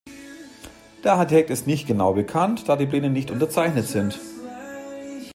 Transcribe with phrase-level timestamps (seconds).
[1.03, 4.19] Der Architekt ist nicht genau bekannt, da die Pläne nicht unterzeichnet sind.